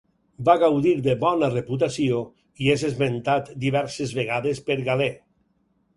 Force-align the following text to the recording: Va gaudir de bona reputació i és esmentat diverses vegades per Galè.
Va 0.47 0.53
gaudir 0.61 0.93
de 1.07 1.13
bona 1.23 1.49
reputació 1.51 2.23
i 2.65 2.71
és 2.77 2.87
esmentat 2.89 3.55
diverses 3.67 4.19
vegades 4.23 4.67
per 4.71 4.83
Galè. 4.89 5.13